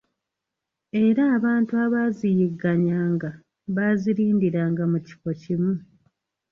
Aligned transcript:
Era 1.03 1.23
abantu 1.37 1.71
abaaziyigganyanga 1.85 3.29
baazirindiranga 3.75 4.83
mu 4.91 4.99
kifo 5.07 5.29
kimu. 5.41 5.73